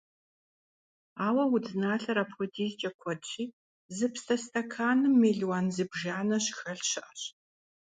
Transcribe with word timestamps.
Ауэ 1.25 1.43
удзналъэр 1.55 2.17
апхуэдизкӀэ 2.23 2.89
куэдщи, 3.01 3.43
зы 3.95 4.07
псы 4.13 4.35
стэканым 4.43 5.13
мелуан 5.21 5.65
зыбжанэ 5.75 6.37
щыхэлъ 6.43 6.85
щыӀэщ. 6.89 7.21